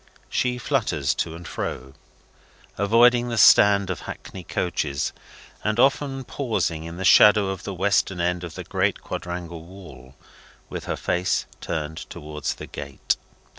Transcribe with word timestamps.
She 0.31 0.57
flutters 0.57 1.13
to 1.13 1.35
and 1.35 1.47
fro, 1.47 1.93
avoiding 2.75 3.29
the 3.29 3.37
stand 3.37 3.91
of 3.91 3.99
hackney 3.99 4.43
coaches, 4.43 5.13
and 5.63 5.79
often 5.79 6.23
pausing 6.23 6.85
in 6.85 6.97
the 6.97 7.05
shadow 7.05 7.49
of 7.49 7.65
the 7.65 7.73
western 7.75 8.19
end 8.19 8.43
of 8.43 8.55
the 8.55 8.63
great 8.63 9.01
quadrangle 9.03 9.63
wall, 9.63 10.15
with 10.69 10.85
her 10.85 10.97
face 10.97 11.45
turned 11.59 11.97
towards 12.09 12.55
the 12.55 12.65
gate. 12.65 13.15